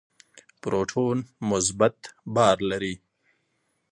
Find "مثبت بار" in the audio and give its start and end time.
1.49-2.57